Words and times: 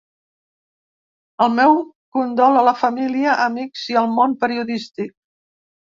El 1.45 1.51
meu 1.57 1.77
condol 2.17 2.57
a 2.61 2.65
la 2.69 2.75
família, 2.79 3.35
amics 3.45 3.85
i 3.95 4.01
al 4.03 4.11
món 4.19 4.37
periodístic. 4.45 5.17